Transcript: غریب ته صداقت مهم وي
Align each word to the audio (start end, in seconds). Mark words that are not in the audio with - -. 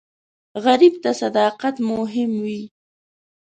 غریب 0.65 0.93
ته 1.03 1.11
صداقت 1.21 1.75
مهم 1.91 2.31
وي 2.43 2.61